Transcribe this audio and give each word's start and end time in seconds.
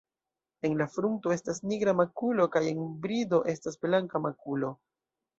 En 0.67 0.71
la 0.77 0.85
frunto 0.93 1.33
estas 1.33 1.59
nigra 1.71 1.93
makulo 1.99 2.47
kaj 2.55 2.61
en 2.69 2.79
brido 3.03 3.41
estas 3.53 3.77
blanka 3.83 4.23
makulo. 4.25 4.73